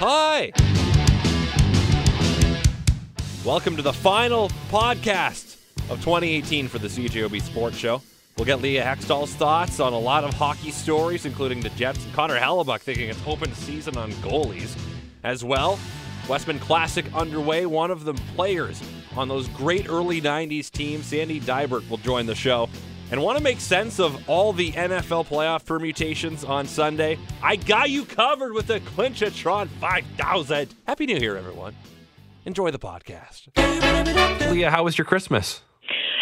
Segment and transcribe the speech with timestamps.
[0.00, 0.52] Hi.
[3.44, 5.56] Welcome to the final podcast
[5.90, 8.00] of 2018 for the CJOB Sports Show.
[8.36, 12.14] We'll get Leah Hextall's thoughts on a lot of hockey stories, including the Jets and
[12.14, 14.78] Connor Hellebuyck thinking it's open season on goalies.
[15.24, 15.80] As well,
[16.28, 17.66] Wesmen Classic underway.
[17.66, 18.80] One of the players
[19.16, 22.68] on those great early 90s teams, Sandy Dybert, will join the show.
[23.10, 27.18] And want to make sense of all the NFL playoff permutations on Sunday?
[27.42, 30.74] I got you covered with the Clinchatron 5000.
[30.86, 31.74] Happy New Year, everyone.
[32.44, 33.48] Enjoy the podcast.
[34.52, 35.62] Leah, how was your Christmas?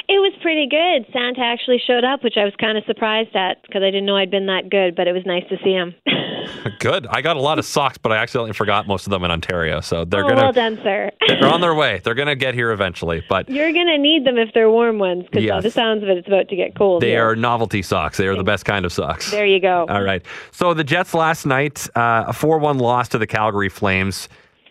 [0.08, 1.04] It was pretty good.
[1.12, 4.16] Santa actually showed up, which I was kind of surprised at because I didn't know
[4.16, 5.94] I'd been that good, but it was nice to see him.
[6.78, 7.08] Good.
[7.08, 9.80] I got a lot of socks, but I accidentally forgot most of them in Ontario.
[9.80, 11.10] So they're oh, gonna well done, sir.
[11.26, 12.00] they're on their way.
[12.04, 13.24] They're gonna get here eventually.
[13.28, 15.56] But You're going to need them if they're warm ones because Yes.
[15.56, 17.02] by the sounds of it, it's about to get cold.
[17.02, 17.28] they here.
[17.28, 18.16] are novelty socks.
[18.16, 19.30] They are the best kind of socks.
[19.30, 19.86] There you go.
[19.88, 20.24] All right.
[20.52, 24.28] So the Jets last night, uh, a 4 1 loss to the Calgary Flames.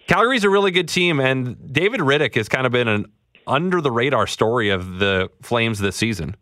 [0.07, 3.05] Calgary's a really good team, and David Rittich has kind of been an
[3.47, 6.35] under the radar story of the Flames this season.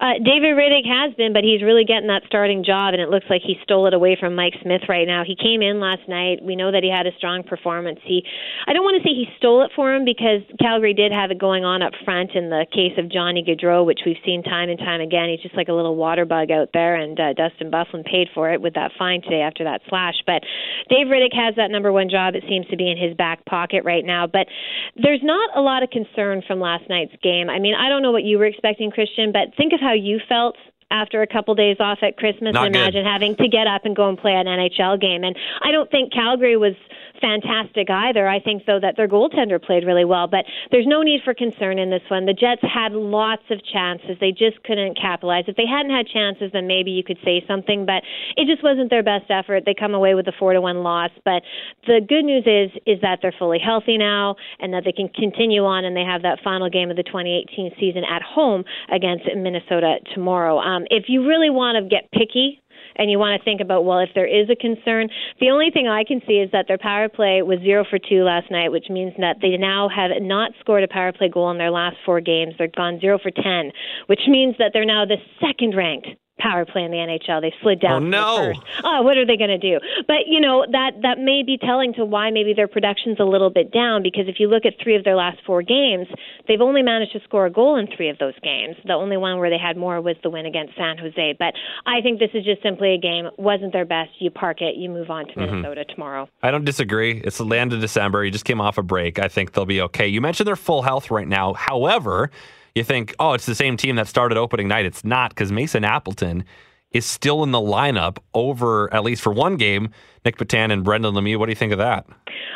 [0.00, 3.26] Uh, David Rittich has been, but he's really getting that starting job, and it looks
[3.28, 5.24] like he stole it away from Mike Smith right now.
[5.28, 6.40] He came in last night.
[6.40, 8.00] We know that he had a strong performance.
[8.02, 8.24] He,
[8.66, 11.38] I don't want to say he stole it for him because Calgary did have it
[11.38, 14.78] going on up front in the case of Johnny Gaudreau, which we've seen time and
[14.78, 15.28] time again.
[15.28, 18.50] He's just like a little water bug out there, and uh, Dustin Byfuglien paid for
[18.50, 20.16] it with that fine today after that slash.
[20.24, 20.40] But
[20.88, 22.34] Dave Rittich has that number one job.
[22.34, 24.26] It seems to be in his back pocket right now.
[24.26, 24.48] But
[24.96, 27.52] there's not a lot of concern from last night's game.
[27.52, 30.20] I mean, I don't know what you were expecting, Christian, but think of how you
[30.28, 30.56] felt
[30.90, 32.80] after a couple days off at Christmas Not and good.
[32.80, 35.22] imagine having to get up and go and play an NHL game.
[35.22, 36.74] And I don't think Calgary was
[37.20, 38.26] fantastic either.
[38.26, 41.78] I think though that their goaltender played really well, but there's no need for concern
[41.78, 42.26] in this one.
[42.26, 44.16] The Jets had lots of chances.
[44.20, 45.44] They just couldn't capitalize.
[45.46, 48.02] If they hadn't had chances then maybe you could say something, but
[48.36, 49.64] it just wasn't their best effort.
[49.64, 51.42] They come away with a 4 to 1 loss, but
[51.86, 55.64] the good news is is that they're fully healthy now and that they can continue
[55.64, 59.96] on and they have that final game of the 2018 season at home against Minnesota
[60.14, 60.58] tomorrow.
[60.58, 62.60] Um, if you really want to get picky
[63.00, 65.08] and you want to think about, well, if there is a concern,
[65.40, 68.24] the only thing I can see is that their power play was zero for two
[68.24, 71.56] last night, which means that they now have not scored a power play goal in
[71.56, 72.52] their last four games.
[72.58, 73.72] They're gone zero for 10,
[74.06, 76.08] which means that they're now the second ranked
[76.40, 77.40] power play in the NHL.
[77.40, 78.02] They slid down.
[78.14, 78.52] Oh, no.
[78.84, 79.78] Oh, what are they going to do?
[80.06, 83.50] But you know that that may be telling to why maybe their production's a little
[83.50, 86.06] bit down because if you look at three of their last four games,
[86.48, 88.76] they've only managed to score a goal in three of those games.
[88.84, 91.36] The only one where they had more was the win against San Jose.
[91.38, 91.54] But
[91.86, 94.10] I think this is just simply a game wasn't their best.
[94.18, 94.76] You park it.
[94.76, 95.62] You move on to Mm-hmm.
[95.62, 96.28] Minnesota tomorrow.
[96.42, 97.18] I don't disagree.
[97.24, 98.24] It's the land of December.
[98.24, 99.18] You just came off a break.
[99.18, 100.06] I think they'll be okay.
[100.08, 101.54] You mentioned they're full health right now.
[101.54, 102.30] However,
[102.74, 104.86] you think, oh, it's the same team that started opening night.
[104.86, 106.44] It's not because Mason Appleton
[106.92, 109.90] is still in the lineup over, at least for one game,
[110.24, 111.38] Nic Petan and Brendan Lemieux.
[111.38, 112.06] What do you think of that?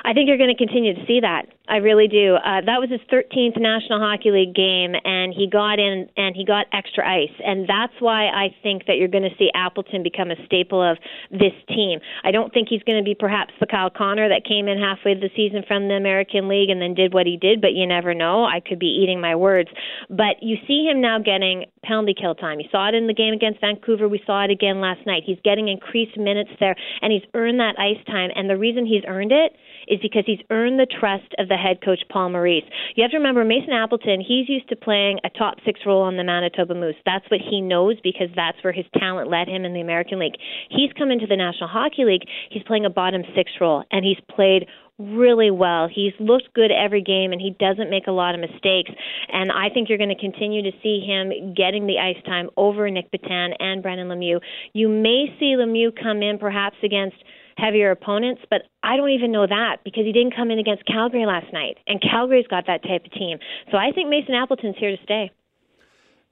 [0.05, 1.47] I think you're going to continue to see that.
[1.67, 2.37] I really do.
[2.37, 6.45] Uh, that was his 13th National Hockey League game, and he got in and he
[6.45, 10.31] got extra ice, and that's why I think that you're going to see Appleton become
[10.31, 10.99] a staple of
[11.31, 12.01] this team.
[12.23, 15.15] I don't think he's going to be perhaps the Kyle Connor that came in halfway
[15.15, 18.13] the season from the American League and then did what he did, but you never
[18.13, 18.45] know.
[18.45, 19.71] I could be eating my words,
[20.11, 22.61] but you see him now getting penalty kill time.
[22.61, 24.07] You saw it in the game against Vancouver.
[24.07, 25.23] We saw it again last night.
[25.25, 28.31] He's getting increased minutes there, and he's earned that ice time.
[28.35, 29.53] And the reason he's earned it
[29.89, 32.65] is because he's earned the trust of the head coach Paul Maurice.
[32.97, 36.17] You have to remember Mason Appleton, he's used to playing a top 6 role on
[36.17, 36.97] the Manitoba Moose.
[37.05, 40.37] That's what he knows because that's where his talent led him in the American League.
[40.71, 44.21] He's come into the National Hockey League, he's playing a bottom 6 role and he's
[44.35, 44.67] played
[44.99, 45.89] really well.
[45.93, 48.91] He's looked good every game and he doesn't make a lot of mistakes.
[49.33, 52.89] And I think you're going to continue to see him getting the ice time over
[52.91, 54.41] Nic Petan and Brendan Lemieux.
[54.73, 57.17] You may see Lemieux come in perhaps against
[57.57, 61.27] heavier opponents, but I don't even know that because he didn't come in against Calgary
[61.27, 61.79] last night.
[61.87, 63.39] And Calgary's got that type of team.
[63.71, 65.31] So I think Mason Appleton's here to stay.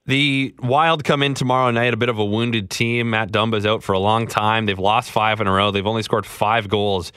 [0.07, 3.11] The Wild come in tomorrow night, a bit of a wounded team.
[3.11, 4.67] Matt Dumba's out for a long time.
[4.67, 5.71] They've lost five in a row.
[5.71, 7.13] They've only scored five goals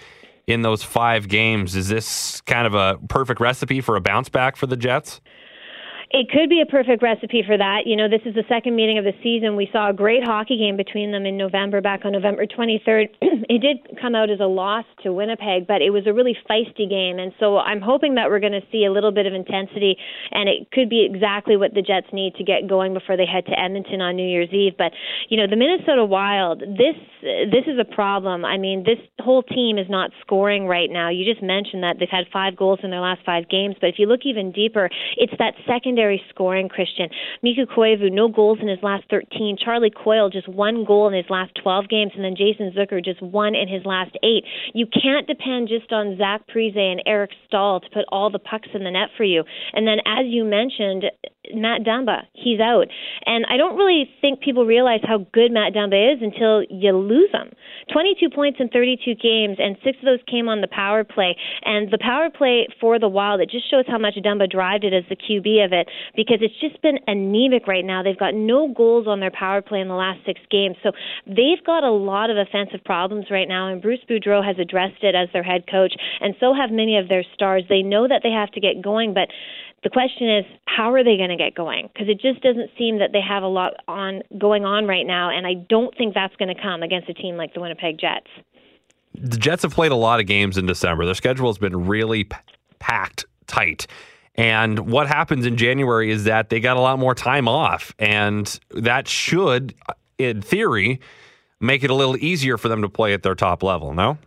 [0.48, 1.76] in those five games.
[1.76, 5.22] Is this kind of a perfect recipe for a bounce back for the Jets?
[6.12, 7.86] It could be a perfect recipe for that.
[7.86, 9.56] You know, this is the second meeting of the season.
[9.56, 13.10] We saw a great hockey game between them in November, back on November 23rd.
[13.22, 16.88] it did come out as a loss to Winnipeg, but it was a really feisty
[16.90, 17.18] game.
[17.18, 19.98] And so I'm hoping that we're going to see a little bit of intensity,
[20.32, 23.46] and it could be exactly what the Jets need to get going before they head
[23.48, 24.74] to Edmonton on New Year's Eve.
[24.78, 24.92] But,
[25.30, 28.46] you know, the Minnesota Wild, this this is a problem.
[28.46, 31.10] I mean, this whole team is not scoring right now.
[31.10, 33.96] You just mentioned that they've had five goals in their last five games, but if
[33.98, 37.08] you look even deeper, it's that secondary secondary scoring, Christian.
[37.42, 39.58] Mikko Koivu, no goals in his last 13.
[39.64, 42.12] Charlie Coyle, just one goal in his last 12 games.
[42.16, 44.44] And then Jason Zucker, just one in his last eight.
[44.74, 48.68] You can't depend just on Zach Parise and Eric Staal to put all the pucks
[48.74, 49.44] in the net for you.
[49.72, 51.06] And then, as you mentioned,
[51.54, 52.88] Matt Dumba, he's out.
[53.26, 57.32] And I don't really think people realize how good Matt Dumba is until you lose
[57.32, 57.52] him.
[57.92, 61.36] 22 points in 32 games, and six of those came on the power play.
[61.64, 64.94] And the power play for the Wild, it just shows how much Dumba drived it
[64.94, 68.04] as the QB of it because it's just been anemic right now.
[68.04, 70.76] They've got no goals on their power play in the last six games.
[70.84, 70.92] So
[71.28, 75.16] they've got a lot of offensive problems right now, and Bruce Boudreau has addressed it
[75.16, 77.64] as their head coach, and so have many of their stars.
[77.70, 79.30] They know that they have to get going, but
[79.86, 81.90] the question is, how are they going to get going?
[81.94, 85.30] Because it just doesn't seem that they have a lot on going on right now,
[85.30, 88.26] and I don't think that's going to come against a team like the Winnipeg Jets.
[89.14, 91.06] The Jets have played a lot of games in December.
[91.06, 92.36] Their schedule has been really p-
[92.80, 93.86] packed tight.
[94.34, 98.60] And what happens in January is that they got a lot more time off, and
[98.72, 99.76] that should,
[100.18, 101.00] in theory,
[101.60, 103.94] make it a little easier for them to play at their top level.
[103.94, 104.18] No.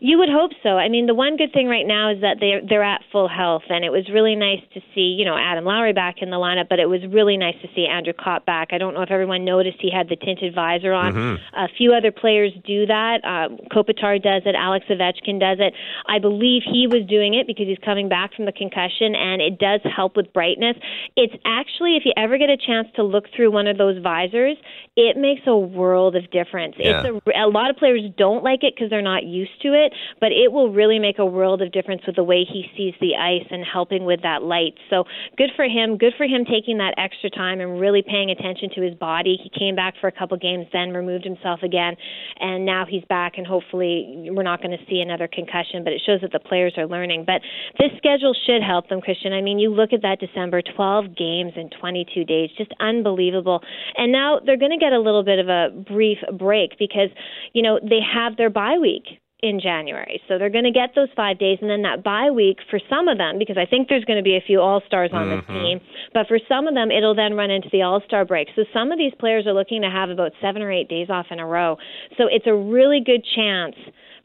[0.00, 0.70] You would hope so.
[0.78, 3.64] I mean, the one good thing right now is that they're they're at full health,
[3.68, 6.68] and it was really nice to see you know Adam Lowry back in the lineup,
[6.68, 8.68] but it was really nice to see Andrew Copp back.
[8.72, 11.14] I don't know if everyone noticed he had the tinted visor on.
[11.14, 11.56] Mm-hmm.
[11.56, 13.24] A few other players do that.
[13.24, 14.54] Uh, Kopitar does it.
[14.54, 15.74] Alex Ovechkin does it.
[16.06, 19.58] I believe he was doing it because he's coming back from the concussion, and it
[19.58, 20.76] does help with brightness.
[21.16, 24.56] It's actually, if you ever get a chance to look through one of those visors,
[24.96, 26.76] it makes a world of difference.
[26.78, 27.02] Yeah.
[27.02, 29.79] It's a, a lot of players don't like it because they're not used to it
[30.20, 33.16] but it will really make a world of difference with the way he sees the
[33.16, 34.74] ice and helping with that light.
[34.88, 35.04] So
[35.36, 35.96] good for him.
[35.96, 39.38] Good for him taking that extra time and really paying attention to his body.
[39.42, 41.96] He came back for a couple games, then removed himself again,
[42.38, 43.34] and now he's back.
[43.36, 45.84] And hopefully, we're not going to see another concussion.
[45.84, 47.24] But it shows that the players are learning.
[47.26, 47.42] But
[47.78, 49.32] this schedule should help them, Christian.
[49.32, 53.60] I mean, you look at that December, 12 games in 22 days, just unbelievable.
[53.96, 57.08] And now they're going to get a little bit of a brief break because
[57.52, 60.20] you know they have their bye week in January.
[60.28, 63.08] So they're going to get those five days, and then that bye week for some
[63.08, 65.52] of them, because I think there's going to be a few All Stars on mm-hmm.
[65.52, 65.80] this team,
[66.12, 68.48] but for some of them, it'll then run into the All Star break.
[68.56, 71.26] So some of these players are looking to have about seven or eight days off
[71.30, 71.76] in a row.
[72.18, 73.76] So it's a really good chance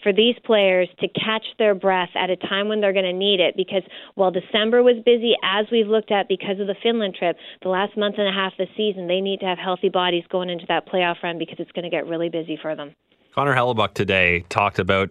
[0.03, 3.39] for these players to catch their breath at a time when they're going to need
[3.39, 3.81] it because
[4.13, 7.97] while December was busy, as we've looked at because of the Finland trip, the last
[7.97, 10.65] month and a half of the season, they need to have healthy bodies going into
[10.67, 12.93] that playoff run because it's going to get really busy for them.
[13.35, 15.09] Connor Hellebuyck today talked about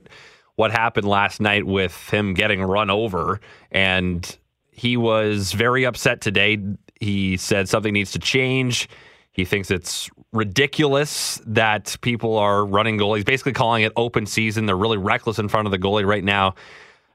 [0.57, 3.39] what happened last night with him getting run over,
[3.71, 4.39] and
[4.73, 6.59] he was very upset today.
[6.99, 8.89] He said something needs to change.
[9.33, 14.65] He thinks it's ridiculous that people are running goalies, basically calling it open season.
[14.65, 16.55] They're really reckless in front of the goalie right now.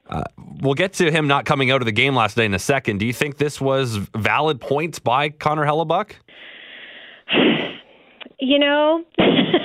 [0.08, 0.22] Uh,
[0.60, 2.98] we'll get to him not coming out of the game last night in a second.
[2.98, 6.12] Do you think this was valid points by Connor Hellebuyck?
[8.42, 9.04] You know,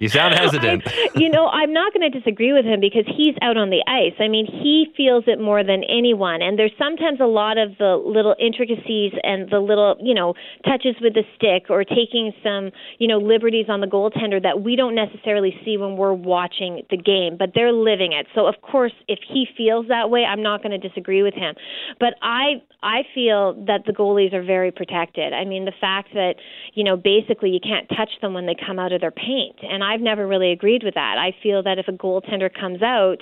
[0.00, 0.82] You sound hesitant.
[0.86, 3.84] I, you know, I'm not going to disagree with him because he's out on the
[3.86, 4.16] ice.
[4.18, 6.42] I mean, he feels it more than anyone.
[6.42, 10.34] And there's sometimes a lot of the little intricacies and the little, you know,
[10.66, 14.74] touches with the stick or taking some, you know, liberties on the goaltender that we
[14.74, 18.26] don't necessarily see when we're watching the game, but they're living it.
[18.34, 21.54] So, of course, if he feels that way, I'm not going to disagree with him.
[22.00, 25.34] But I I feel that the goalies are very protected.
[25.34, 26.36] I mean, the fact that,
[26.72, 29.56] you know, basically you can't touch them when they come out of their paint.
[29.62, 31.16] And I've never really agreed with that.
[31.18, 33.18] I feel that if a goaltender comes out,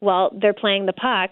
[0.00, 1.30] well, they're playing the puck,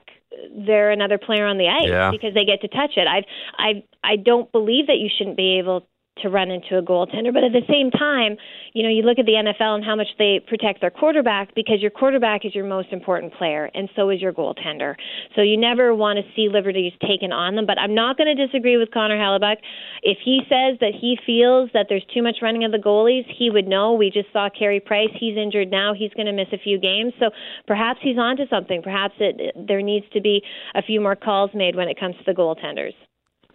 [0.66, 2.10] they're another player on the ice yeah.
[2.10, 3.06] because they get to touch it.
[3.06, 3.22] I
[3.56, 5.86] I I don't believe that you shouldn't be able
[6.22, 7.32] to run into a goaltender.
[7.32, 8.36] But at the same time,
[8.72, 11.80] you know, you look at the NFL and how much they protect their quarterback because
[11.80, 14.94] your quarterback is your most important player, and so is your goaltender.
[15.34, 17.66] So you never want to see liberties taken on them.
[17.66, 19.56] But I'm not going to disagree with Connor Hellebuyck.
[20.02, 23.50] If he says that he feels that there's too much running of the goalies, he
[23.50, 23.92] would know.
[23.92, 25.10] We just saw Carey Price.
[25.18, 25.94] He's injured now.
[25.94, 27.12] He's going to miss a few games.
[27.18, 27.30] So
[27.66, 28.82] perhaps he's onto something.
[28.82, 30.42] Perhaps it, there needs to be
[30.74, 32.94] a few more calls made when it comes to the goaltenders.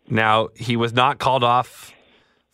[0.09, 1.93] Now, he was not called off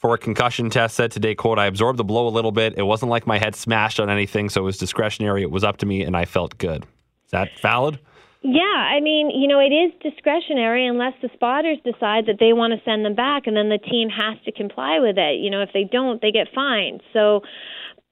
[0.06, 2.76] for a concussion test said today, quote, I absorbed the blow a little bit.
[2.78, 5.42] It wasn't like my head smashed on anything, so it was discretionary.
[5.42, 6.84] It was up to me, and I felt good.
[6.84, 8.00] Is that valid?
[8.44, 12.74] Yeah, I mean, you know, it is discretionary unless the spotters decide that they want
[12.74, 15.40] to send them back, and then the team has to comply with it.
[15.40, 17.02] You know, if they don't, they get fined.
[17.12, 17.42] So,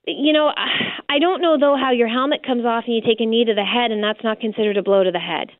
[0.07, 3.25] you know, I don't know though how your helmet comes off and you take a
[3.27, 5.51] knee to the head, and that's not considered a blow to the head.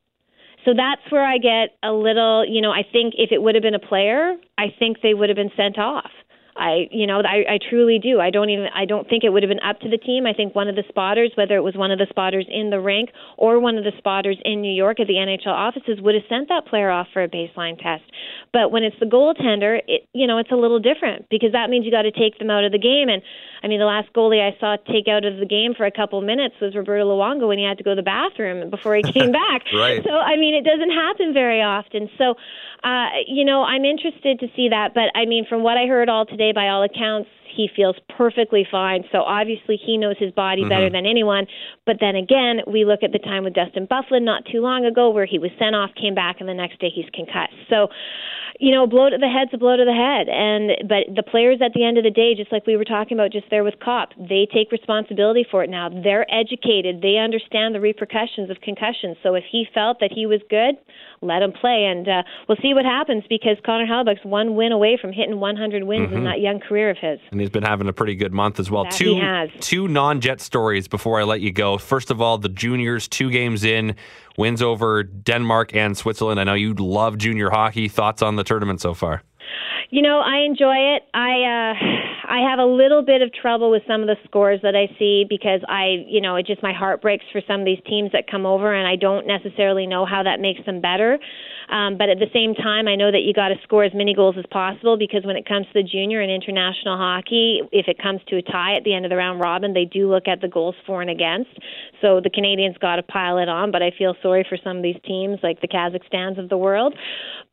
[0.64, 3.62] So that's where I get a little, you know, I think if it would have
[3.62, 6.10] been a player, I think they would have been sent off.
[6.56, 8.20] I, you know, I, I truly do.
[8.20, 10.26] I don't even, I don't think it would have been up to the team.
[10.26, 12.80] I think one of the spotters, whether it was one of the spotters in the
[12.80, 16.24] rink or one of the spotters in New York at the NHL offices, would have
[16.28, 18.04] sent that player off for a baseline test.
[18.52, 21.84] But when it's the goaltender, it, you know, it's a little different because that means
[21.84, 23.08] you got to take them out of the game.
[23.08, 23.20] And
[23.64, 26.20] I mean, the last goalie I saw take out of the game for a couple
[26.20, 29.32] minutes was Roberto Luongo when he had to go to the bathroom before he came
[29.44, 29.66] back.
[29.74, 30.04] right.
[30.04, 32.08] So I mean, it doesn't happen very often.
[32.16, 32.34] So,
[32.84, 34.92] uh, you know, I'm interested to see that.
[34.94, 38.66] But I mean, from what I heard all today, by all accounts, he feels perfectly
[38.70, 39.04] fine.
[39.10, 40.68] So obviously he knows his body mm-hmm.
[40.68, 41.46] better than anyone.
[41.86, 45.10] But then again, we look at the time with Dustin Byfuglien not too long ago
[45.10, 47.54] where he was sent off, came back, and the next day he's concussed.
[47.70, 47.88] So,
[48.60, 50.28] you know, a blow to the head's a blow to the head.
[50.28, 53.16] And but the players at the end of the day, just like we were talking
[53.16, 55.88] about just there with Copp, they take responsibility for it now.
[55.88, 57.02] They're educated.
[57.02, 59.16] They understand the repercussions of concussions.
[59.22, 60.76] So if he felt that he was good,
[61.20, 64.98] let him play, and uh, we'll see what happens because Connor Hellebuyck's one win away
[65.00, 66.16] from hitting 100 wins mm-hmm.
[66.18, 67.18] in that young career of his.
[67.30, 68.84] And he's been having a pretty good month as well.
[68.84, 71.78] That two two non-Jet stories before I let you go.
[71.78, 73.96] First of all, the juniors, two games in,
[74.36, 76.40] wins over Denmark and Switzerland.
[76.40, 77.88] I know you love junior hockey.
[77.88, 79.22] Thoughts on the tournament so far?
[79.90, 81.02] You know, I enjoy it.
[81.14, 84.74] I uh I have a little bit of trouble with some of the scores that
[84.74, 87.80] I see because I, you know, it just my heart breaks for some of these
[87.86, 91.18] teams that come over and I don't necessarily know how that makes them better.
[91.74, 94.14] Um, but at the same time, I know that you got to score as many
[94.14, 97.98] goals as possible because when it comes to the junior and international hockey, if it
[97.98, 100.40] comes to a tie at the end of the round robin, they do look at
[100.40, 101.50] the goals for and against.
[102.00, 104.82] So the Canadians got to pile it on, but I feel sorry for some of
[104.84, 106.94] these teams like the Kazakhstans of the world.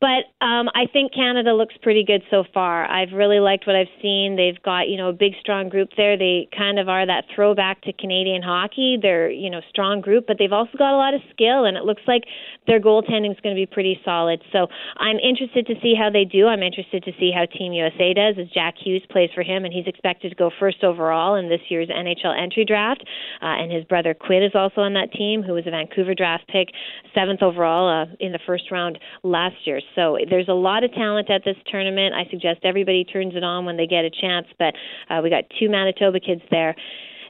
[0.00, 2.88] But um, I think Canada looks pretty good so far.
[2.88, 4.36] I've really liked what I've seen.
[4.36, 6.16] They've got you know a big strong group there.
[6.16, 8.98] They kind of are that throwback to Canadian hockey.
[9.02, 11.82] They're you know strong group, but they've also got a lot of skill, and it
[11.84, 12.22] looks like
[12.68, 14.11] their goaltending is going to be pretty solid.
[14.52, 16.46] So I'm interested to see how they do.
[16.46, 19.72] I'm interested to see how Team USA does as Jack Hughes plays for him, and
[19.72, 23.02] he's expected to go first overall in this year's NHL entry draft.
[23.40, 26.46] Uh, and his brother Quinn is also on that team, who was a Vancouver draft
[26.48, 26.68] pick,
[27.14, 29.80] seventh overall uh, in the first round last year.
[29.94, 32.14] So there's a lot of talent at this tournament.
[32.14, 34.46] I suggest everybody turns it on when they get a chance.
[34.58, 34.74] But
[35.10, 36.76] uh, we got two Manitoba kids there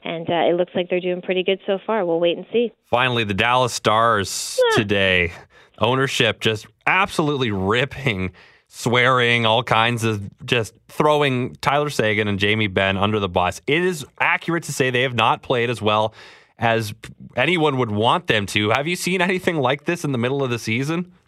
[0.03, 2.05] and uh, it looks like they're doing pretty good so far.
[2.05, 2.71] We'll wait and see.
[2.89, 5.31] Finally, the Dallas Stars today.
[5.79, 8.31] Ownership just absolutely ripping,
[8.67, 13.61] swearing, all kinds of just throwing Tyler Seguin and Jamie Benn under the bus.
[13.67, 16.13] It is accurate to say they have not played as well
[16.59, 16.93] as
[17.35, 18.69] anyone would want them to.
[18.69, 21.11] Have you seen anything like this in the middle of the season?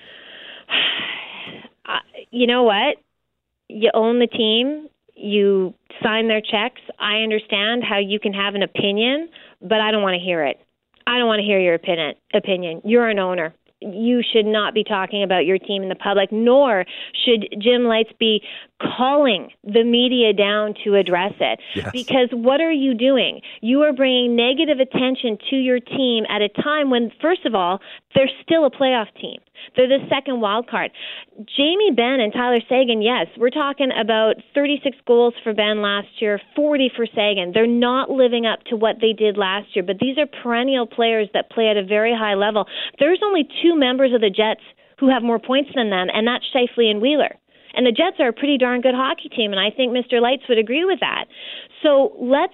[2.31, 2.97] You know what?
[3.69, 5.73] You own the team you
[6.03, 6.81] sign their checks.
[6.99, 9.29] I understand how you can have an opinion,
[9.61, 10.59] but I don't want to hear it.
[11.07, 12.15] I don't want to hear your opinion.
[12.33, 12.81] Opinion.
[12.83, 13.53] You're an owner.
[13.81, 16.85] You should not be talking about your team in the public, nor
[17.25, 18.41] should Jim Lites be
[18.81, 21.59] calling the media down to address it.
[21.75, 21.91] Yes.
[21.93, 23.41] Because what are you doing?
[23.61, 27.79] You are bringing negative attention to your team at a time when, first of all,
[28.13, 29.39] they're still a playoff team.
[29.75, 30.91] They're the second wild card.
[31.57, 36.41] Jamie Benn and Tyler Seguin, yes, we're talking about 36 goals for Benn last year,
[36.55, 37.51] 40 for Seguin.
[37.53, 41.29] They're not living up to what they did last year, but these are perennial players
[41.33, 42.65] that play at a very high level.
[42.99, 44.61] There's only two members of the Jets
[44.99, 47.35] who have more points than them, and that's Scheifele and Wheeler.
[47.75, 50.21] And the Jets are a pretty darn good hockey team, and I think Mr.
[50.21, 51.25] Lites would agree with that.
[51.83, 52.53] So let's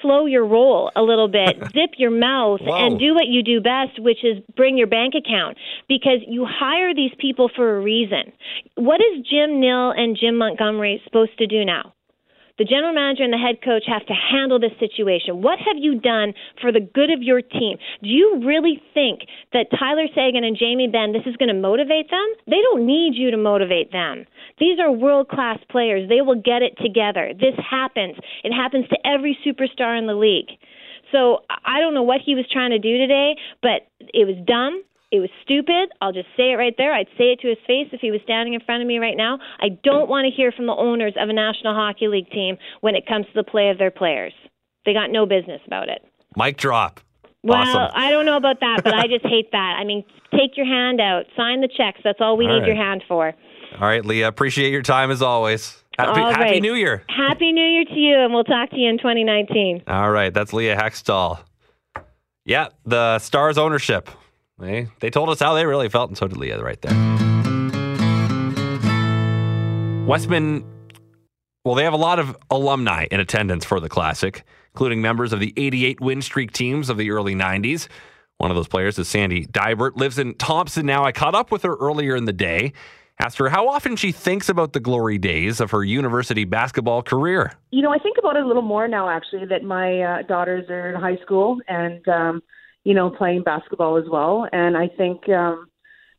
[0.00, 4.00] slow your roll a little bit, dip your mouth, and do what you do best,
[4.00, 5.56] which is bring your bank account
[5.88, 8.32] because you hire these people for a reason.
[8.76, 11.94] What is Jim Nill and Jim Montgomery supposed to do now?
[12.58, 15.42] The general manager and the head coach have to handle this situation.
[15.42, 17.78] What have you done for the good of your team?
[18.02, 19.20] Do you really think
[19.52, 22.26] that Tyler Seguin and Jamie Benn, this is going to motivate them?
[22.46, 24.26] They don't need you to motivate them.
[24.58, 26.08] These are world class players.
[26.08, 27.32] They will get it together.
[27.32, 28.16] This happens.
[28.44, 30.50] It happens to every superstar in the league.
[31.10, 34.82] So I don't know what he was trying to do today, but it was dumb.
[35.12, 35.90] It was stupid.
[36.00, 36.94] I'll just say it right there.
[36.94, 39.16] I'd say it to his face if he was standing in front of me right
[39.16, 39.38] now.
[39.60, 42.94] I don't want to hear from the owners of a National Hockey League team when
[42.94, 44.32] it comes to the play of their players.
[44.86, 46.02] They got no business about it.
[46.34, 47.00] Mic drop.
[47.42, 47.92] Well, awesome.
[47.94, 49.76] I don't know about that, but I just hate that.
[49.78, 52.00] I mean, take your hand out, sign the checks.
[52.02, 52.68] That's all we all need right.
[52.68, 53.34] your hand for.
[53.74, 54.28] All right, Leah.
[54.28, 55.82] Appreciate your time as always.
[55.98, 56.60] Happy, happy.
[56.60, 57.04] New Year.
[57.08, 59.82] Happy New Year to you, and we'll talk to you in 2019.
[59.88, 61.40] All right, that's Leah Hextall.
[62.46, 64.08] Yeah, the Stars ownership.
[64.58, 66.92] They they told us how they really felt, and so did Leah right there.
[70.06, 70.64] Wesmen,
[71.64, 74.44] well, they have a lot of alumni in attendance for the Classic,
[74.74, 77.88] including members of the 88 win streak teams of the early 90s.
[78.38, 81.04] One of those players is Sandy Dybert, lives in Thompson now.
[81.04, 82.72] I caught up with her earlier in the day,
[83.20, 87.52] asked her how often she thinks about the glory days of her university basketball career.
[87.70, 90.68] You know, I think about it a little more now, actually, that my uh, daughters
[90.68, 92.42] are in high school and, um,
[92.84, 94.48] you know, playing basketball as well.
[94.52, 95.66] And I think um,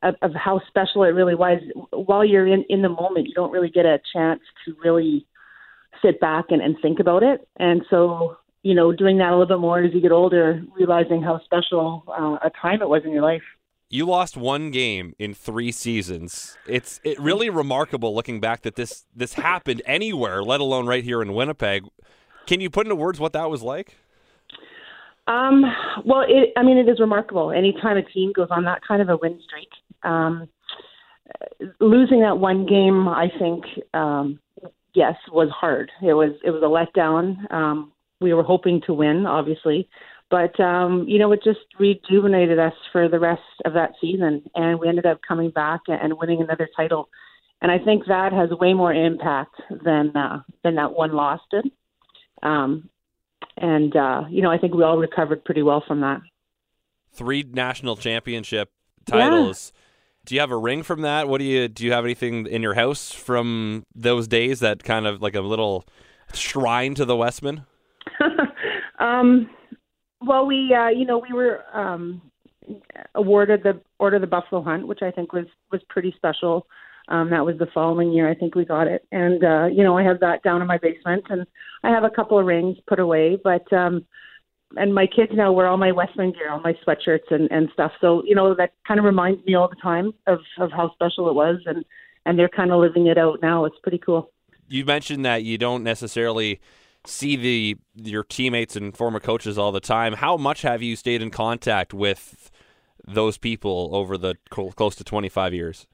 [0.02, 1.60] of, of how special it really was.
[1.92, 5.26] While you're in, in the moment, you don't really get a chance to really
[6.02, 7.48] sit back and, and think about it.
[7.58, 11.22] And so, you know, doing that a little bit more as you get older, realizing
[11.22, 13.44] how special uh, a time it was in your life.
[13.90, 16.58] You lost one game in three seasons.
[16.68, 21.22] It's it really remarkable looking back that this this happened anywhere, let alone right here
[21.22, 21.84] in Winnipeg.
[22.48, 23.98] Can you put into words what that was like?
[25.28, 25.64] Um,
[26.06, 27.52] well, it, I mean, it is remarkable.
[27.52, 29.70] Anytime a team goes on that kind of a win streak,
[30.04, 30.50] um,
[31.80, 33.64] losing that one game, I think,
[33.94, 34.40] um,
[34.94, 35.92] yes, was hard.
[36.02, 37.52] It was it was a letdown.
[37.54, 39.88] Um, we were hoping to win, obviously,
[40.30, 44.80] but um, you know, it just rejuvenated us for the rest of that season, and
[44.80, 47.10] we ended up coming back and winning another title.
[47.62, 51.72] And I think that has way more impact than uh, than that one loss did.
[52.42, 52.90] Um,
[53.58, 56.22] and uh, you know, I think we all recovered pretty well from that.
[57.12, 58.72] Three national championship
[59.06, 59.72] titles.
[59.74, 59.80] Yeah.
[60.26, 61.28] Do you have a ring from that?
[61.28, 61.86] What do you do?
[61.86, 65.86] You have anything in your house from those days that kind of like a little
[66.34, 67.66] shrine to the Wesmen?
[69.00, 69.50] um,
[70.22, 72.22] well, we uh, you know we were um,
[73.16, 76.68] awarded the Order of the Buffalo Hunt, which I think was was pretty special.
[77.10, 79.98] Um, that was the following year, I think we got it, and uh, you know
[79.98, 81.46] I have that down in my basement, and
[81.84, 84.06] I have a couple of rings put away, but um,
[84.76, 87.92] and my kids now wear all my Wesmen gear, all my sweatshirts and and stuff.
[88.00, 91.30] So you know that kind of reminds me all the time of of how special
[91.30, 91.84] it was, and
[92.26, 93.66] and they're kind of living it out now.
[93.66, 94.32] It's pretty cool.
[94.68, 96.62] You mentioned that you don't necessarily
[97.06, 100.14] see the your teammates and former coaches all the time.
[100.14, 102.50] How much have you stayed in contact with
[103.06, 105.88] those people over the close to 25 years?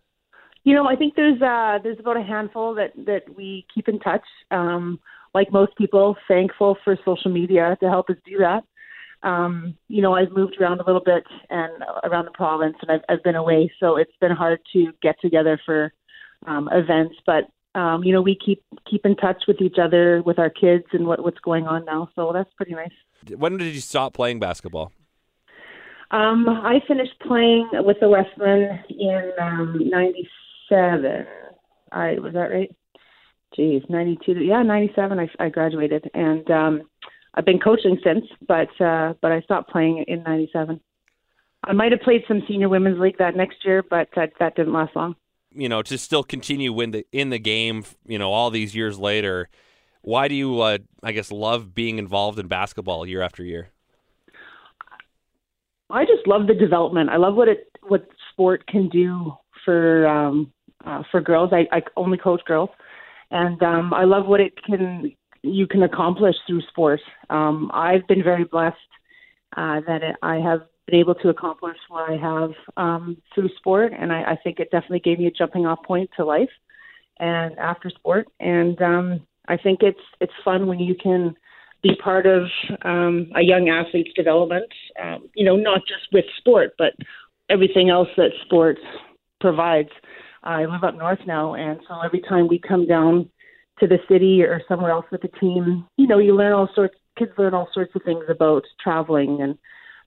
[0.69, 3.97] You know, I think there's uh, there's about a handful that that we keep in
[3.97, 4.21] touch.
[4.51, 4.99] Um,
[5.33, 8.61] like most people, thankful for social media to help us do that.
[9.27, 11.71] Um, you know, I've moved around a little bit and
[12.03, 15.59] around the province, and I've, I've been away, so it's been hard to get together
[15.65, 15.91] for
[16.45, 17.15] um, events.
[17.25, 20.85] But um, you know, we keep keep in touch with each other, with our kids,
[20.93, 22.09] and what, what's going on now.
[22.15, 22.93] So that's pretty nice.
[23.35, 24.91] When did you stop playing basketball?
[26.11, 29.79] Um, I finished playing with the Wesmen in um,
[30.69, 31.25] '97.
[31.91, 32.75] I was that right?
[33.55, 34.43] Geez, '92.
[34.43, 35.19] Yeah, '97.
[35.19, 36.81] I, I graduated, and um,
[37.33, 40.79] I've been coaching since, but uh, but I stopped playing in '97.
[41.63, 44.73] I might have played some senior women's league that next year, but that that didn't
[44.73, 45.15] last long.
[45.51, 48.99] You know, to still continue in the in the game, you know, all these years
[48.99, 49.49] later,
[50.01, 53.69] why do you, uh, I guess, love being involved in basketball year after year?
[55.89, 57.09] I just love the development.
[57.09, 59.33] I love what it what sport can do
[59.65, 60.53] for um,
[60.85, 61.51] uh, for girls.
[61.53, 62.69] I, I only coach girls,
[63.31, 65.11] and um, I love what it can
[65.41, 66.99] you can accomplish through sport.
[67.29, 68.75] Um, I've been very blessed
[69.55, 73.93] uh, that it, I have been able to accomplish what I have um, through sport,
[73.97, 76.49] and I, I think it definitely gave me a jumping off point to life
[77.19, 78.27] and after sport.
[78.39, 81.35] And um, I think it's it's fun when you can
[81.81, 82.43] be part of
[82.83, 84.71] um, a young athlete's development.
[85.01, 86.93] Um, you know, not just with sport, but
[87.49, 88.77] everything else that sport
[89.39, 89.89] provides.
[90.43, 93.29] I live up north now, and so every time we come down
[93.79, 96.95] to the city or somewhere else with the team, you know, you learn all sorts.
[97.17, 99.57] Kids learn all sorts of things about traveling and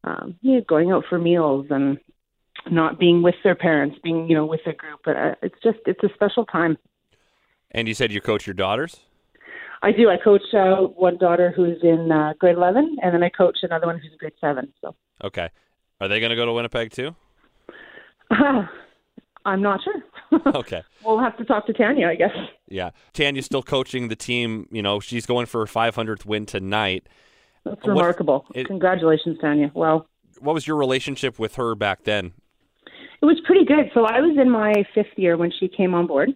[0.04, 1.98] um, you know, going out for meals and
[2.70, 5.00] not being with their parents, being you know with a group.
[5.04, 6.78] But uh, it's just it's a special time.
[7.70, 9.00] And you said you coach your daughters.
[9.82, 10.08] I do.
[10.10, 13.86] I coach uh, one daughter who's in uh, grade eleven, and then I coach another
[13.86, 14.72] one who's in grade seven.
[14.80, 14.94] So.
[15.24, 15.48] Okay,
[16.00, 17.14] are they going to go to Winnipeg too?
[19.44, 20.40] I'm not sure.
[20.54, 20.82] okay.
[21.04, 22.30] We'll have to talk to Tanya, I guess.
[22.68, 22.90] Yeah.
[23.12, 24.68] Tanya's still coaching the team.
[24.70, 27.08] You know, she's going for her 500th win tonight.
[27.64, 28.46] That's what, remarkable.
[28.54, 29.70] It, Congratulations, Tanya.
[29.74, 30.08] Well,
[30.40, 32.32] what was your relationship with her back then?
[33.20, 33.90] It was pretty good.
[33.94, 36.30] So I was in my fifth year when she came on board.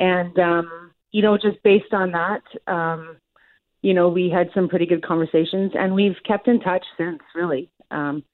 [0.00, 3.16] And, um, you know, just based on that, um,
[3.82, 7.70] you know, we had some pretty good conversations and we've kept in touch since, really.
[7.90, 8.24] Um,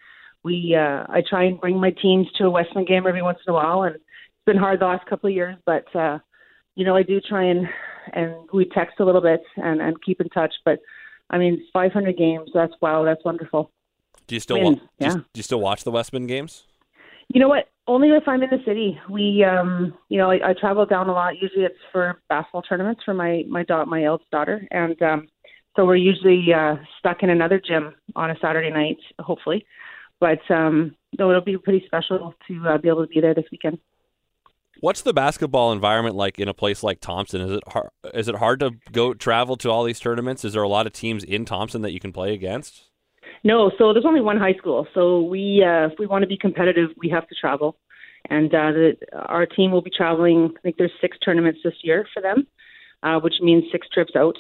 [0.43, 3.51] we, uh, I try and bring my teams to a Wesmen game every once in
[3.51, 3.97] a while and
[4.41, 6.19] it's been hard the last couple of years, but, uh,
[6.75, 7.67] you know, I do try and,
[8.13, 10.81] and we text a little bit and, and keep in touch, but
[11.31, 12.51] I mean, 500 games.
[12.53, 13.05] That's wow.
[13.05, 13.71] That's wonderful.
[14.27, 15.09] Do you still mean, wa- yeah.
[15.09, 16.65] do, you, do you still watch the Wesmen games?
[17.29, 17.69] You know what?
[17.87, 18.99] Only if I'm in the city.
[19.09, 21.35] We, um, you know, I, I travel down a lot.
[21.41, 25.29] Usually, it's for basketball tournaments for my my da- my eldest daughter, and um,
[25.77, 29.65] so we're usually uh, stuck in another gym on a Saturday night, hopefully.
[30.21, 33.47] But um, though it'll be pretty special to uh, be able to be there this
[33.51, 33.79] weekend.
[34.81, 37.43] What's the basketball environment like in a place like Thompson?
[37.43, 40.43] Is it hard, is it hard to go travel to all these tournaments?
[40.43, 42.85] Is there a lot of teams in Thompson that you can play against?
[43.45, 44.87] No, so there's only one high school.
[44.95, 47.77] So we, uh, if we want to be competitive, we have to travel,
[48.31, 50.51] and uh, the, our team will be traveling.
[50.57, 52.47] I think there's six tournaments this year for them,
[53.03, 54.37] uh, which means six trips out.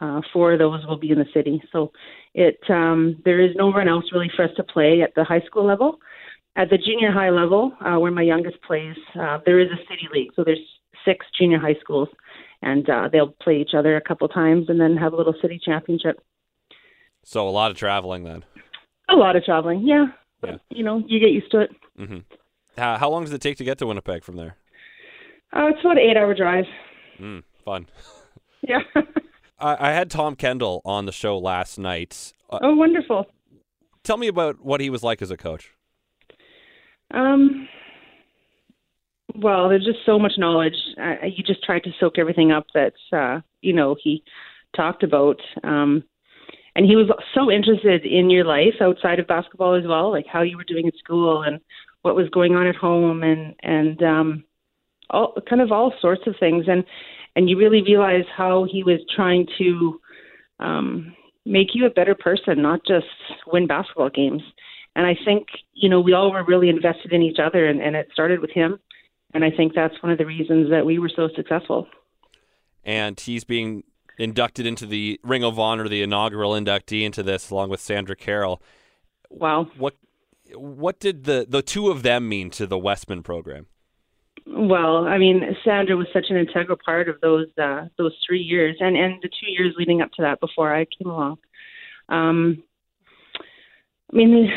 [0.00, 1.62] Uh, four of those will be in the city.
[1.72, 1.92] So
[2.34, 5.42] it um, there is no one else really for us to play at the high
[5.42, 5.98] school level.
[6.56, 10.08] At the junior high level, uh, where my youngest plays, uh, there is a city
[10.12, 10.30] league.
[10.36, 10.58] So there's
[11.04, 12.08] six junior high schools,
[12.60, 15.58] and uh, they'll play each other a couple times and then have a little city
[15.64, 16.20] championship.
[17.24, 18.44] So a lot of traveling then.
[19.08, 20.06] A lot of traveling, yeah.
[20.40, 20.56] But, Yeah.
[20.70, 21.70] You know, you get used to it.
[21.98, 22.18] Mm-hmm.
[22.76, 24.56] How, how long does it take to get to Winnipeg from there?
[25.54, 26.64] Uh, it's about an eight-hour drive.
[27.18, 27.86] Mm, fun.
[28.64, 28.78] Yeah.
[29.58, 32.32] I, I had Tom Kendall on the show last night.
[32.48, 33.26] Uh, oh, wonderful.
[34.04, 35.72] tell me about what he was like as a coach.
[37.12, 37.68] Um,
[39.34, 40.76] well, there's just so much knowledge.
[41.00, 44.22] Uh, you just tried to soak everything up that uh, you know he
[44.76, 45.40] talked about.
[45.64, 46.04] Um,
[46.74, 50.42] and he was so interested in your life outside of basketball as well, like how
[50.42, 51.60] you were doing at school and
[52.00, 54.44] what was going on at home, and and um,
[55.10, 56.64] all kind of all sorts of things.
[56.68, 56.84] And
[57.36, 60.00] and you really realize how he was trying to
[60.60, 63.06] um, make you a better person, not just
[63.46, 64.42] win basketball games.
[64.94, 67.96] And I think, you know, we all were really invested in each other, and, and
[67.96, 68.78] it started with him.
[69.34, 71.88] And I think that's one of the reasons that we were so successful.
[72.84, 73.84] And he's being
[74.18, 78.62] inducted into the Ring of Honor, the inaugural inductee into this, along with Sandra Carroll.
[79.30, 79.70] Wow.
[79.78, 79.94] What
[80.54, 83.66] what did the the two of them mean to the Wesmen program?
[84.46, 88.76] Well, I mean, Sandra was such an integral part of those uh, those three years,
[88.80, 91.38] and and the two years leading up to that before I came along.
[92.08, 92.62] Um,
[94.12, 94.50] I mean,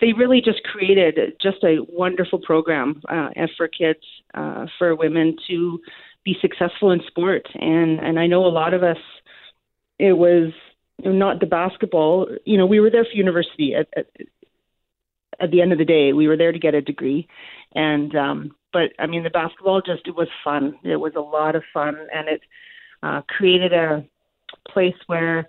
[0.00, 4.00] they, really just created just a wonderful program uh, for kids,
[4.34, 5.80] uh, for women to
[6.24, 8.98] be successful in sport, and and I know a lot of us,
[9.98, 10.52] it was
[11.00, 12.28] not the basketball.
[12.44, 13.74] You know, we were there for university.
[13.74, 14.06] At, at,
[15.40, 17.26] at the end of the day, we were there to get a degree,
[17.74, 20.78] and um, but I mean, the basketball just it was fun.
[20.84, 22.40] It was a lot of fun, and it
[23.02, 24.04] uh, created a
[24.68, 25.48] place where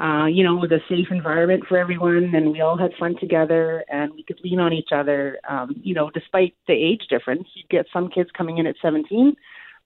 [0.00, 3.14] uh, you know it was a safe environment for everyone, and we all had fun
[3.20, 5.38] together, and we could lean on each other.
[5.48, 9.36] Um, you know, despite the age difference, you get some kids coming in at 17,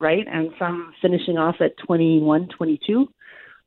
[0.01, 3.09] right, and some finishing off at 21, 22,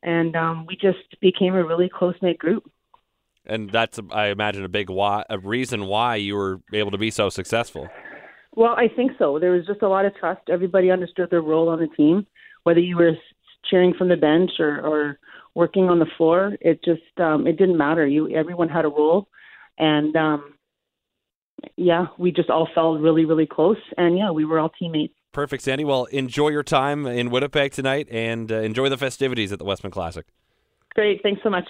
[0.04, 2.64] and um, we just became a really close knit group.
[3.46, 7.12] And that's, I imagine, a big why, a reason why you were able to be
[7.12, 7.88] so successful.
[8.56, 9.40] Well, I think so.
[9.40, 10.42] There was just a lot of trust.
[10.50, 12.28] Everybody understood their role on the team,
[12.64, 13.14] whether you were
[13.72, 15.20] cheering from the bench or, or
[15.56, 16.56] working on the floor.
[16.62, 18.06] It just um, it didn't matter.
[18.06, 19.28] You everyone had a role,
[19.80, 20.54] and um,
[21.78, 23.78] yeah, we just all felt really really close.
[23.98, 25.14] And yeah, we were all teammates.
[25.32, 25.86] Perfect, Sandy.
[25.86, 29.92] Well, enjoy your time in Winnipeg tonight, and uh, enjoy the festivities at the Wesmen
[29.92, 30.26] Classic.
[30.94, 31.24] Great.
[31.24, 31.70] Thanks so much.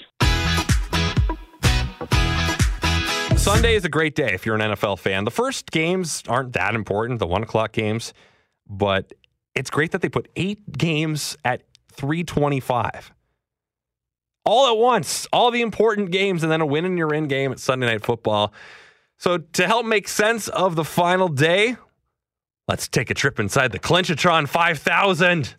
[3.37, 5.23] Sunday is a great day if you're an NFL fan.
[5.23, 8.13] The first games aren't that important, the one o'clock games,
[8.67, 9.13] but
[9.55, 13.11] it's great that they put eight games at 325.
[14.43, 17.51] All at once, all the important games, and then a win in your in game
[17.51, 18.53] at Sunday Night Football.
[19.17, 21.77] So, to help make sense of the final day,
[22.67, 25.55] let's take a trip inside the Clinchatron 5000.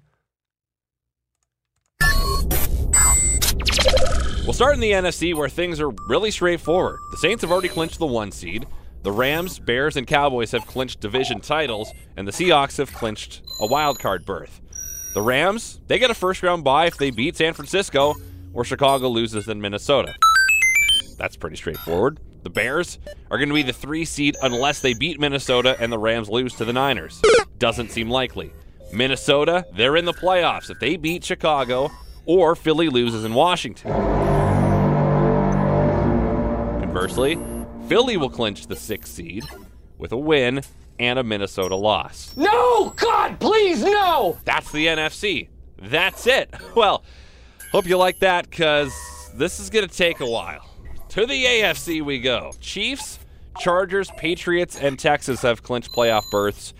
[4.44, 6.98] We'll start in the NFC where things are really straightforward.
[7.12, 8.66] The Saints have already clinched the one seed.
[9.04, 13.66] The Rams, Bears, and Cowboys have clinched division titles, and the Seahawks have clinched a
[13.66, 14.60] wild card berth.
[15.14, 18.14] The Rams, they get a first round bye if they beat San Francisco,
[18.54, 20.14] or Chicago loses in Minnesota.
[21.18, 22.18] That's pretty straightforward.
[22.42, 22.98] The Bears
[23.30, 26.54] are going to be the three seed unless they beat Minnesota and the Rams lose
[26.56, 27.22] to the Niners.
[27.58, 28.52] Doesn't seem likely.
[28.92, 31.90] Minnesota, they're in the playoffs if they beat Chicago
[32.26, 33.92] or Philly loses in Washington.
[36.80, 37.38] Conversely,
[37.88, 39.44] Philly will clinch the sixth seed
[39.98, 40.62] with a win
[40.98, 42.34] and a Minnesota loss.
[42.36, 42.90] No!
[42.90, 44.38] God, please, no!
[44.44, 45.48] That's the NFC.
[45.78, 46.52] That's it.
[46.74, 47.04] Well,
[47.70, 48.92] hope you like that because
[49.34, 50.68] this is going to take a while.
[51.10, 52.52] To the AFC we go.
[52.60, 53.18] Chiefs,
[53.58, 56.72] Chargers, Patriots, and Texas have clinched playoff berths.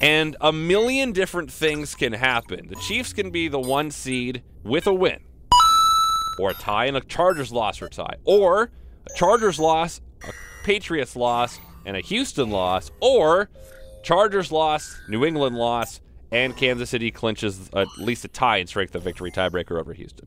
[0.00, 2.66] And a million different things can happen.
[2.68, 5.20] The Chiefs can be the one seed with a win,
[6.40, 8.64] or a tie and a Chargers loss or tie, or
[9.08, 10.32] a Chargers loss, a
[10.64, 13.48] Patriots loss, and a Houston loss, or
[14.02, 18.94] Chargers loss, New England loss, and Kansas City clinches at least a tie in strength
[18.94, 20.26] of victory tiebreaker over Houston.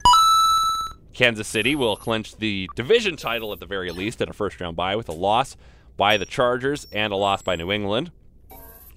[1.13, 4.75] Kansas City will clinch the division title at the very least in a first round
[4.75, 5.57] bye with a loss
[5.97, 8.11] by the Chargers and a loss by New England.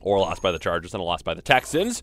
[0.01, 2.03] or a loss by the Chargers and a loss by the Texans,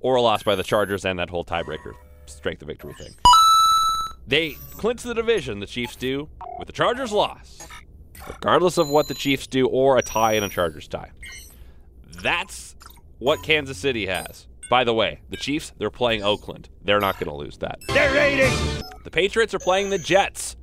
[0.00, 1.92] or a loss by the Chargers and that whole tiebreaker
[2.26, 3.12] strength of victory thing.
[4.26, 7.66] They clinch the division, the Chiefs do, with the Chargers loss,
[8.26, 11.10] regardless of what the Chiefs do, or a tie and a Chargers tie.
[12.22, 12.76] That's
[13.18, 14.46] what Kansas City has.
[14.68, 16.68] By the way, the Chiefs, they're playing Oakland.
[16.84, 17.78] They're not going to lose that.
[17.88, 18.52] They're raiding.
[19.04, 20.56] The Patriots are playing the Jets.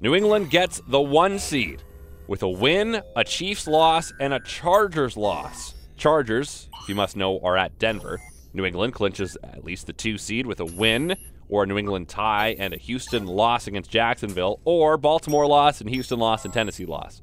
[0.00, 1.82] New England gets the one seed
[2.26, 5.74] with a win, a Chiefs loss, and a Chargers loss.
[5.96, 8.20] Chargers, if you must know, are at Denver.
[8.52, 11.16] New England clinches at least the two seed with a win,
[11.48, 15.90] or a New England tie and a Houston loss against Jacksonville, or Baltimore loss and
[15.90, 17.22] Houston loss and Tennessee loss.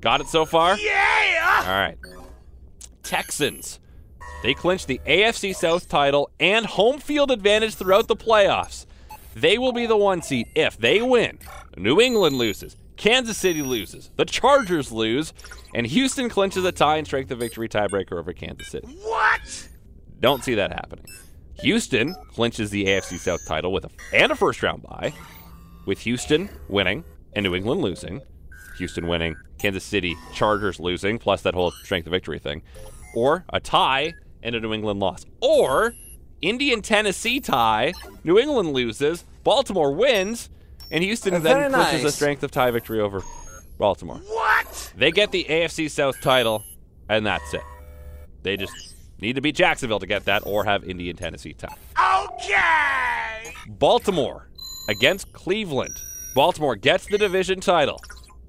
[0.00, 0.76] Got it so far?
[0.78, 1.64] Yeah.
[1.66, 1.96] All right.
[3.02, 3.80] Texans.
[4.42, 8.84] They clinch the AFC South title and home field advantage throughout the playoffs.
[9.34, 11.38] They will be the one seed if they win.
[11.76, 12.76] New England loses.
[12.96, 14.10] Kansas City loses.
[14.16, 15.32] The Chargers lose.
[15.74, 18.86] And Houston clinches a tie and strength of victory tiebreaker over Kansas City.
[18.86, 19.68] What?
[20.24, 21.04] Don't see that happening.
[21.60, 25.12] Houston clinches the AFC South title with a and a first round bye,
[25.84, 28.22] with Houston winning and New England losing.
[28.78, 32.62] Houston winning, Kansas City Chargers losing, plus that whole strength of victory thing,
[33.14, 35.92] or a tie and a New England loss, or
[36.40, 37.92] Indian Tennessee tie,
[38.24, 40.48] New England loses, Baltimore wins,
[40.90, 43.22] and Houston then clinches a strength of tie victory over
[43.76, 44.22] Baltimore.
[44.26, 44.94] What?
[44.96, 46.64] They get the AFC South title,
[47.10, 47.60] and that's it.
[48.42, 48.93] They just
[49.24, 51.76] need to beat Jacksonville to get that, or have Indy and Tennessee tie.
[52.22, 53.54] Okay.
[53.66, 54.48] Baltimore
[54.88, 56.00] against Cleveland.
[56.34, 58.00] Baltimore gets the division title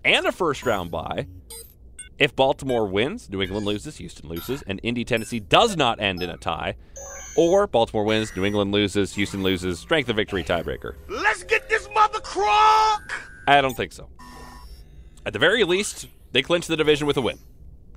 [0.03, 1.27] and a first round bye.
[2.17, 6.29] If Baltimore wins, New England loses, Houston loses, and Indy Tennessee does not end in
[6.29, 6.75] a tie.
[7.35, 10.95] Or Baltimore wins, New England loses, Houston loses, strength of victory tiebreaker.
[11.09, 13.13] Let's get this mother crock.
[13.47, 14.07] I don't think so.
[15.25, 17.39] At the very least, they clinch the division with a win.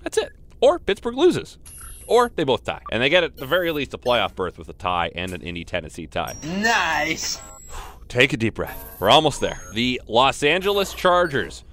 [0.02, 0.32] That's it.
[0.60, 1.58] Or Pittsburgh loses.
[2.08, 2.82] Or they both tie.
[2.90, 5.42] And they get at the very least a playoff berth with a tie and an
[5.42, 6.34] Indy Tennessee tie.
[6.42, 7.40] Nice.
[8.08, 8.96] Take a deep breath.
[8.98, 9.60] We're almost there.
[9.74, 11.64] The Los Angeles Chargers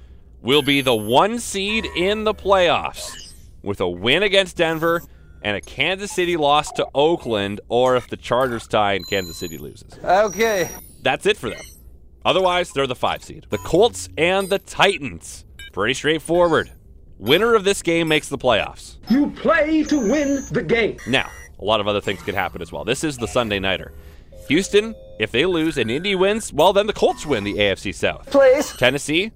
[0.41, 5.01] will be the one seed in the playoffs with a win against Denver
[5.41, 9.57] and a Kansas City loss to Oakland, or if the Chargers tie and Kansas City
[9.57, 9.97] loses.
[10.03, 10.69] Okay.
[11.03, 11.61] That's it for them.
[12.25, 13.45] Otherwise, they're the five seed.
[13.49, 15.45] The Colts and the Titans.
[15.71, 16.71] Pretty straightforward.
[17.17, 18.95] Winner of this game makes the playoffs.
[19.10, 20.97] You play to win the game.
[21.08, 22.84] Now, a lot of other things could happen as well.
[22.84, 23.93] This is the Sunday Nighter.
[24.49, 28.30] Houston, if they lose and Indy wins, well, then the Colts win the AFC South.
[28.30, 28.75] Please.
[28.78, 29.32] Tennessee,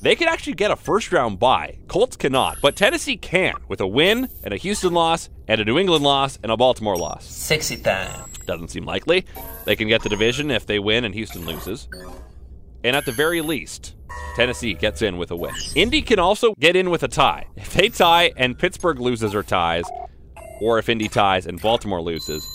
[0.00, 1.78] they could actually get a first round bye.
[1.86, 5.78] Colts cannot, but Tennessee can with a win and a Houston loss and a New
[5.78, 7.26] England loss and a Baltimore loss.
[7.26, 8.30] Sexy time.
[8.46, 9.26] Doesn't seem likely.
[9.64, 11.88] They can get the division if they win and Houston loses.
[12.84, 13.94] And at the very least,
[14.36, 15.54] Tennessee gets in with a win.
[15.74, 17.46] Indy can also get in with a tie.
[17.56, 19.84] If they tie and Pittsburgh loses or ties,
[20.60, 22.46] or if Indy ties and Baltimore loses,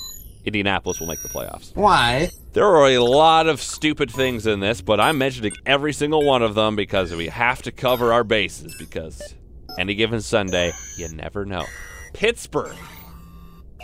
[0.46, 1.76] Indianapolis will make the playoffs.
[1.76, 2.30] Why?
[2.54, 6.42] There are a lot of stupid things in this, but I'm mentioning every single one
[6.42, 9.36] of them because we have to cover our bases because
[9.78, 11.66] any given Sunday, you never know.
[12.14, 12.76] Pittsburgh.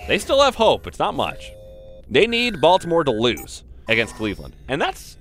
[0.08, 0.88] They still have hope.
[0.88, 1.52] It's not much.
[2.10, 4.56] They need Baltimore to lose against Cleveland.
[4.68, 5.18] And that's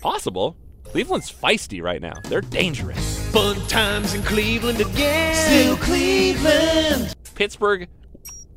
[0.00, 0.56] possible.
[0.84, 2.14] Cleveland's feisty right now.
[2.24, 3.30] They're dangerous.
[3.30, 5.34] Fun times in Cleveland again.
[5.34, 7.14] Still Cleveland.
[7.34, 7.88] Pittsburgh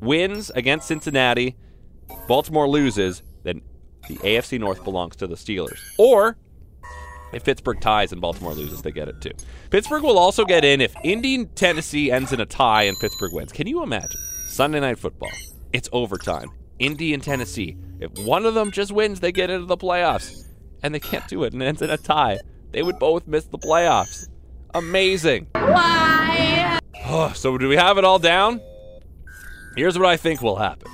[0.00, 1.56] wins against Cincinnati,
[2.28, 3.62] Baltimore loses, then
[4.08, 5.78] the AFC North belongs to the Steelers.
[5.98, 6.36] Or
[7.32, 9.32] if Pittsburgh ties and Baltimore loses, they get it too.
[9.70, 13.52] Pittsburgh will also get in if Indy Tennessee ends in a tie and Pittsburgh wins.
[13.52, 14.20] Can you imagine?
[14.46, 15.32] Sunday night football.
[15.72, 16.50] It's overtime.
[16.78, 17.76] Indy and Tennessee.
[18.00, 20.32] If one of them just wins, they get into the playoffs
[20.84, 22.38] and they can't do it, and it ends in a tie.
[22.70, 24.28] They would both miss the playoffs.
[24.74, 25.48] Amazing.
[25.52, 26.78] Why?
[27.06, 28.60] Oh, so do we have it all down?
[29.76, 30.92] Here's what I think will happen.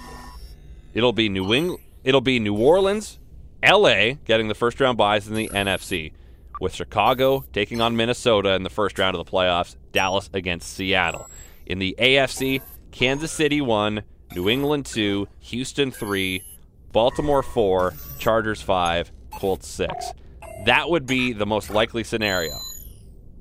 [0.94, 1.82] It'll be New England.
[2.04, 3.18] It'll be New Orleans,
[3.62, 6.12] LA getting the first round buys in the NFC,
[6.60, 11.28] with Chicago taking on Minnesota in the first round of the playoffs, Dallas against Seattle.
[11.66, 14.02] In the AFC, Kansas City 1,
[14.34, 16.42] New England 2, Houston 3,
[16.92, 20.12] Baltimore 4, Chargers 5, Colts 6.
[20.66, 22.58] That would be the most likely scenario.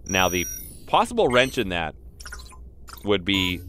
[0.05, 0.45] Now, the
[0.87, 1.93] possible wrench in that
[3.03, 3.59] would be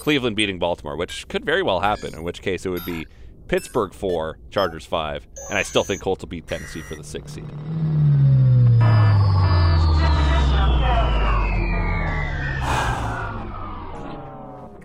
[0.00, 3.06] Cleveland beating Baltimore, which could very well happen, in which case it would be
[3.48, 7.30] Pittsburgh 4, Chargers 5, and I still think Colts will beat Tennessee for the 6th
[7.30, 7.44] seed.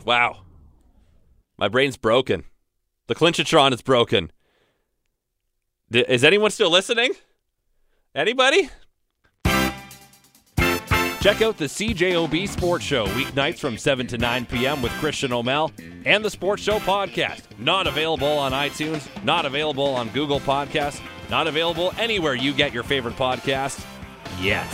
[0.06, 0.42] wow.
[1.58, 2.44] My brain's broken.
[3.08, 4.32] The Clinchatron is broken.
[5.94, 7.14] Is anyone still listening?
[8.16, 8.70] Anybody?
[11.22, 14.82] Check out the CJOB Sports Show weeknights from 7 to 9 p.m.
[14.82, 15.72] with Christian O'Mel
[16.06, 17.44] and the Sports Show podcast.
[17.60, 22.84] Not available on iTunes, not available on Google Podcasts, not available anywhere you get your
[22.84, 23.86] favorite podcast
[24.42, 24.68] yet.